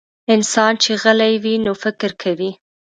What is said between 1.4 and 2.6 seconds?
وي، نو فکر کوي.